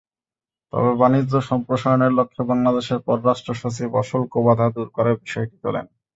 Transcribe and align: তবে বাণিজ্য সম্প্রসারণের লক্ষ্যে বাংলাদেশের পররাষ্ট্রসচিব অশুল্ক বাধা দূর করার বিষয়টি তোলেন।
তবে 0.73 0.91
বাণিজ্য 0.99 1.33
সম্প্রসারণের 1.49 2.11
লক্ষ্যে 2.15 2.43
বাংলাদেশের 2.51 2.99
পররাষ্ট্রসচিব 3.07 3.89
অশুল্ক 4.01 4.33
বাধা 4.45 4.67
দূর 4.75 4.87
করার 4.95 5.15
বিষয়টি 5.23 5.55
তোলেন। 5.63 5.85